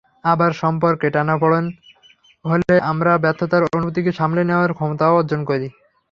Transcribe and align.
আবার 0.23 0.51
সম্পর্কে 0.61 1.07
টানাপোড়েন 1.15 1.65
হলে 2.45 2.73
আমরা 2.91 3.11
ব্যর্থতার 3.23 3.63
অনুভূতিকে 3.69 4.11
সামলে 4.19 4.41
নেওয়ার 4.45 4.71
ক্ষমতাও 4.73 5.17
অর্জন 5.19 5.41
করি। 5.45 5.67